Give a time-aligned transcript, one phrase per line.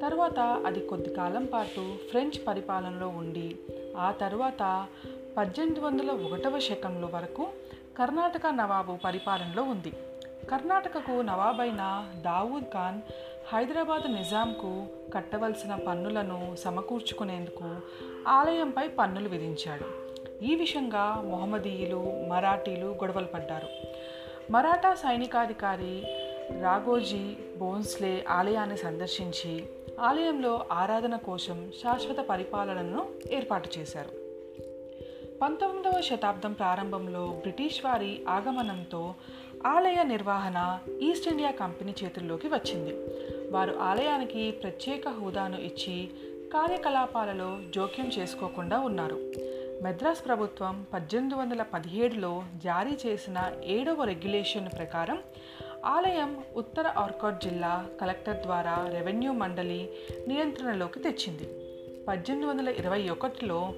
[0.00, 3.56] తర్వాత అది కొద్ది కాలం పాటు ఫ్రెంచ్ పరిపాలనలో ఉండి
[3.96, 4.86] ఆ తర్వాత
[5.36, 7.48] పద్దెనిమిది వందల ఒకటవ శకంలో వరకు
[7.98, 9.92] కర్ణాటక నవాబు పరిపాలనలో ఉంది.
[10.50, 13.00] కర్ణాటకకు నవాబైన దావూద్ ఖాన్
[13.54, 17.76] హైదరాబాద్ నిజాంకు కట్టవలసిన పన్నులను సమకూర్చుకునేందుకు
[18.28, 20.12] ఆలయంపై పన్నులు విధించాడు.
[20.44, 23.68] ఈ విషయంగా మొహమ్మదీయులు మరాఠీలు గొడవలు పడ్డారు.
[24.52, 26.02] మరాఠా సైనికాధికారి
[26.50, 29.64] రాఘోజీ బోన్స్లే ఆలయాన్ని సందర్శించి
[30.00, 34.22] ఆలయంలో ఆరాధన కోసం శాశ్వత పరిపాలనను ఏర్పాటు చేశారు.
[35.42, 39.14] పంతొమ్మిదవ శతాబ్దం ప్రారంభంలో బ్రిటిష్ వారి ఆగమనంతో
[39.66, 42.90] ఆలయ నిర్వహణ ఈస్ట్ ఇండియా కంపెనీ చేతుల్లోకి వచ్చింది.
[43.50, 46.10] వారు ఆలయానికి ప్రత్యేక హోదాను ఇచ్చి
[46.52, 49.32] కార్యకలాపాలలో జోక్యం చేసుకోకుండా ఉన్నారు.
[49.82, 55.18] మద్రాస్ ప్రభుత్వం పద్దెనిమిది వందల పదిహేడులో జారీ చేసిన ఏడవ రెగ్యులేషన్ ప్రకారం
[55.84, 59.88] ఆలయం ఉత్తర ఆర్కాడ్ జిల్లా కలెక్టర్ ద్వారా రెవెన్యూ మండలి
[60.28, 61.48] నియంత్రణలోకి తెచ్చింది.
[62.08, 63.74] పద్దెనిమిది వందల ఇరవై ఒకటిలో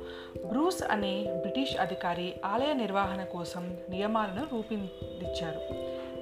[0.46, 5.60] బ్రూస్ అనే బ్రిటిష్ అధికారి ఆలయ నిర్వహణ కోసం నియమాలను రూపొందించారు.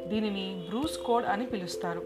[0.08, 2.02] దీనిని బ్రూస్ కోడ్ అని పిలుస్తారు.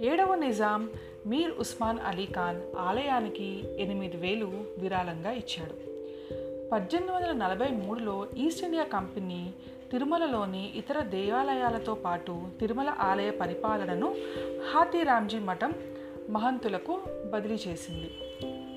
[0.00, 0.90] ఏడవ నిజాం
[1.26, 5.92] మీర్ ఉస్మాన్ అలీ ఖాన్ ఆలయానికి ఎనిమిది వేలు విరాళంగా ఇచ్చాడు.
[6.72, 9.52] పద్దెనిమిది వందల నలభై మూడులో ఈస్ట్ ఇండియా కంపెనీ
[9.92, 14.14] తిరుమలలోని ఇతర దేవాలయాలతో పాటు తిరుమల ఆలయ పరిపాలనను
[14.72, 15.74] హాతీరామ్జీ మఠం
[16.30, 18.10] మహంతులకు బదిలీ చేసింది.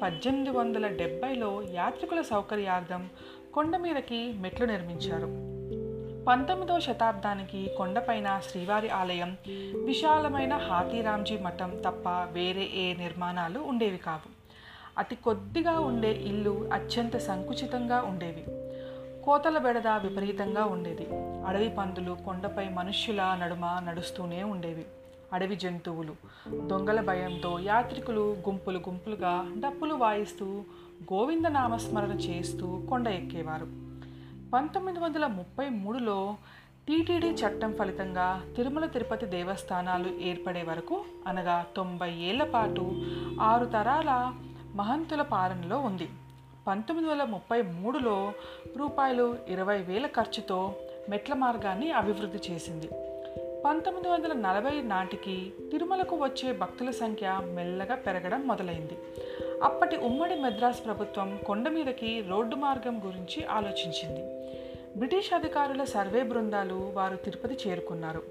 [0.02, 3.10] పద్దెనిమిది వందల డెబ్బైలో యాత్రికుల సౌకర్యార్థం
[3.54, 5.28] కొండ మీదకి మెట్లు నిర్మించారు.
[6.26, 9.38] పంతొమ్మిదవ శతాబ్దానికి కొండపైన శ్రీవారి ఆలయం
[9.86, 14.30] విశాలమైన హాతీరామ్జీ మఠం తప్ప వేరే ఏ నిర్మాణాలు ఉండేవి కావు.
[14.98, 18.65] అతి కొద్దిగా ఉండే ఇల్లు అత్యంత సంకుచితంగా ఉండేవి.
[19.26, 21.08] కోతల బెడద విపరీతంగా ఉండేది.
[21.46, 24.86] అడవి పందులు కొండపై మనుష్యుల నడుమ నడుస్తూనే ఉండేవి.
[25.34, 26.14] అడవి జంతువులు
[26.68, 30.46] దొంగల భయంతో యాత్రికులు గుంపులు గుంపులుగా డప్పులు వాయిస్తూ
[31.14, 33.68] గోవింద నామస్మరణ చేస్తూ కొండ ఎక్కేవారు.
[34.54, 36.36] పంతొమ్మిది వందల ముప్పై మూడులో
[36.88, 43.06] టీటీడీ చట్టం ఫలితంగా తిరుమల తిరుపతి దేవస్థానాలు ఏర్పడే వరకు అనగా తొంభై ఏళ్ళ పాటు
[43.42, 44.34] ఆరు తరాల
[44.76, 46.10] మహంతుల పాలనలో ఉంది.
[46.68, 48.34] పంతొమ్మిది వందల ముప్పై మూడులో
[48.78, 50.76] రూపాయలు ఇరవై వేల ఖర్చుతో
[51.10, 52.88] మెట్ల మార్గాన్ని అభివృద్ధి చేసింది.
[53.66, 58.98] పంతొమ్మిది వందల నలభై నాటికి తిరుమలకు వచ్చే భక్తుల సంఖ్య మెల్లగా పెరగడం మొదలైంది.
[59.64, 64.24] అప్పటి ఉమ్మడి మద్రాసు ప్రభుత్వం కొండ మీదకి రోడ్డు మార్గం గురించి ఆలోచించింది.
[64.98, 68.24] బ్రిటిష్ అధికారుల సర్వే బృందాలు వారు తిరుపతి చేరుకున్నారు.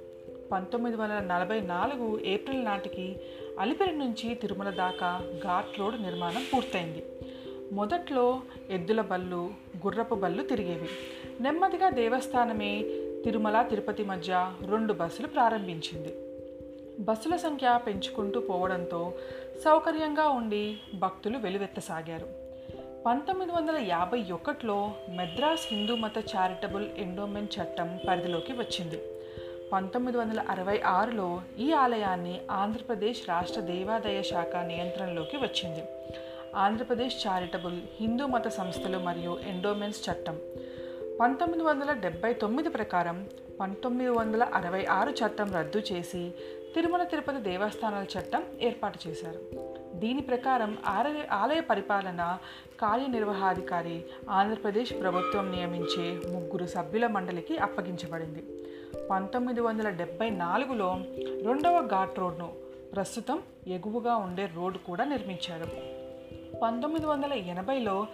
[0.52, 3.16] పంతొమ్మిది వందల నలభై నాలుగు ఏప్రిల్ నాటికి
[3.58, 7.04] అలిపిరి నుంచి తిరుమల దాకా ఘాట్ రోడ్ నిర్మాణం పూర్తయింది.
[7.72, 10.88] మొదట్లో ఎద్దుల బళ్ళు గుర్రపు బళ్ళు తిరిగేవి.
[11.40, 12.82] నెమ్మదిగా దేవస్థానమే
[13.24, 16.14] తిరుమల తిరుపతి మధ్య రెండు బస్సులు ప్రారంభించింది.
[17.00, 19.14] బస్సుల సంఖ్య పెంచుకుంటూ పోవడంతో
[19.64, 22.26] సౌకర్యంగా ఉండి భక్తులు వెలువెత్తసాగారు.
[23.06, 29.02] పంతొమ్మిది వందల యాభై ఒకటిలో మెద్రాస్ హిందూ మత చారిటబుల్ ఎండోమెంట్ చట్టం పరిధిలోకి వచ్చింది.
[29.72, 35.82] పంతొమ్మిది వందల అరవై ఆరులో ఈ ఆలయాన్ని ఆంధ్రప్రదేశ్ రాష్ట్ర దేవాదాయ శాఖ నియంత్రణలోకి వచ్చింది.
[36.54, 40.38] ఆంధ్రప్రదేశ్ చారిటబుల్ హిందూ మత సంస్థలు మరియు ఎండోమెంట్స్ చట్టం.
[41.20, 43.28] పంతొమ్మిది వందల డెబ్బై తొమ్మిది ప్రకారం
[43.60, 46.32] పంతొమ్మిది వందల అరవై ఆరు చట్టం రద్దు చేసి
[46.74, 49.38] తిరుమల తిరుపతి దేవస్థానాల చట్టం ఏర్పాటు చేశారు.
[49.94, 52.38] దీని ప్రకారం ఆలయ ఆలయ పరిపాలన
[52.80, 58.44] కార్యనిర్వహాధికారి ఆంధ్రప్రదేశ్ ప్రభుత్వం నియమించే ముగ్గురు సభ్యుల మండలికి అప్పగించబడింది.
[59.10, 60.98] పంతొమ్మిది వందల డెబ్బై నాలుగులో
[61.44, 62.52] రెండవ ఘాట్ రోడ్ను
[62.94, 65.93] ప్రస్తుతం ఎగువగా ఉండే రోడ్డు కూడా నిర్మించారు.
[66.64, 68.06] పంతొమ్మిది వందల ఎనభైలో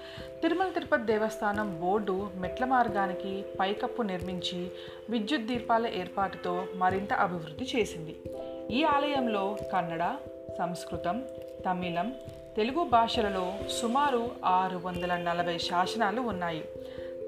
[0.43, 4.71] తిరుమల తిరుపతి దేవస్థానం బోర్డు మెట్ల మార్గానికి పైకప్పు నిర్మించి
[5.11, 8.17] విద్యుత్ దీపాల ఏర్పాటుతో మరింత అభివృద్ధి చేసింది.
[8.71, 10.17] ఈ ఆలయంలో కన్నడ
[10.59, 11.25] సంస్కృతం
[11.67, 12.15] తమిళం
[12.57, 16.65] తెలుగు భాషలలో సుమారు ఆరు వందల నలభై శాసనాలు ఉన్నాయి.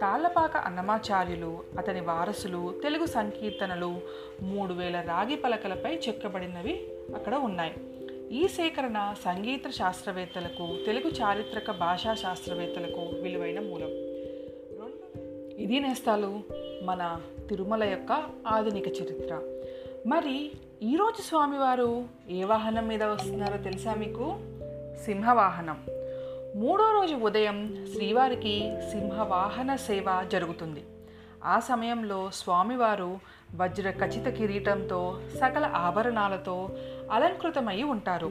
[0.01, 4.01] తాళ్ళపాక అన్నమాచార్యులు అతని వారసులు తెలుగు సంకీర్తనలు
[4.43, 6.83] మూడు వేల రాగి పలకలపై చెక్కబడినవి
[7.15, 7.75] అక్కడ ఉన్నాయి.
[8.33, 13.89] ఈ సేకరణ సంగీత శాస్త్రవేత్తలకు తెలుగు చారిత్రక భాషా శాస్త్రవేత్తలకు విలువైన మూలం.
[15.59, 16.41] ఇది నేస్తాలు
[16.83, 19.41] మన తిరుమల యొక్క ఆధునిక చరిత్ర.
[20.07, 20.51] మరి
[20.83, 24.39] ఈరోజు స్వామివారు ఏ వాహనం మీద వస్తున్నారో తెలుసా మీకు?
[25.05, 25.87] సింహవాహనం.
[26.57, 30.85] మూడో రోజు ఉదయం శ్రీవారికి సింహవాహన సేవ జరుగుతుంది.
[31.45, 33.21] ఆ సమయంలో స్వామివారు
[33.57, 36.71] వజ్ర ఖచ్చిత కిరీటంతో సకల ఆభరణాలతో
[37.13, 38.31] అలంకృతమై ఉంటారు.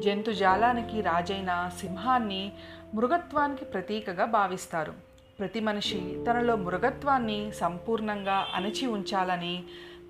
[0.00, 2.52] జంతుజాలానికి రాజైన సింహాన్ని
[2.94, 4.92] మృగత్వానికి ప్రతీకగా భావిస్తారు.
[5.38, 9.64] ప్రతి మనిషి తనలో మృగత్వాన్ని సంపూర్ణంగా అణచి ఉంచాలని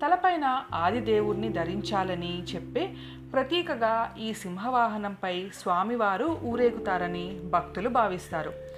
[0.05, 2.93] తలపైన ఆదిదేవుణ్ణి ధరించాలని చెప్పే
[3.33, 8.70] ప్రతీకగా ఈ సింహవాహనంపై స్వామివారు ఊరేగుతారని భక్తులు భావిస్తారు.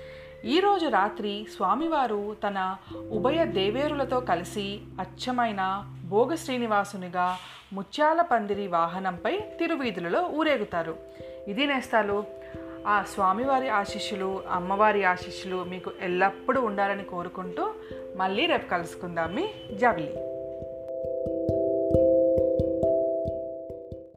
[0.45, 2.75] ఈరోజు రాత్రి స్వామివారు తన
[3.11, 7.37] ఉభయ దేవేరులతో కలిసి అచ్చమైన భోగ శ్రీనివాసునిగా
[7.73, 10.95] ముత్యాల పందిరి వాహనంపై తిరువీధులలో ఊరేగుతారు.
[11.47, 12.23] ఇది నేస్తాలు.
[12.87, 17.73] ఆ స్వామివారి ఆశీస్సులు అమ్మవారి ఆశీస్సులు మీకు ఎల్లప్పుడూ ఉండాలని కోరుకుంటూ
[18.15, 20.32] మళ్ళీ రేపు కలుసుకుందాం మీ జబిలీ